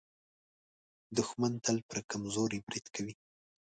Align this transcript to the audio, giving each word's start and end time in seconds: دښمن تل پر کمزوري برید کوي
دښمن 1.17 1.53
تل 1.65 1.77
پر 1.89 1.97
کمزوري 2.11 2.59
برید 2.67 2.85
کوي 2.95 3.13